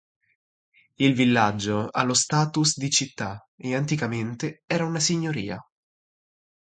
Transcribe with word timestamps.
Il 0.95 1.13
villaggio 1.13 1.87
ha 1.89 2.01
lo 2.01 2.15
"status" 2.15 2.75
di 2.79 2.89
città 2.89 3.47
e 3.55 3.75
anticamente 3.75 4.63
era 4.65 4.83
una 4.87 4.99
signoria. 4.99 5.63